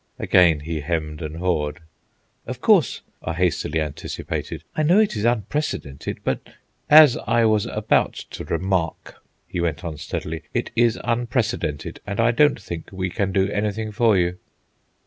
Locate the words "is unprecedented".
5.15-6.21, 10.75-11.99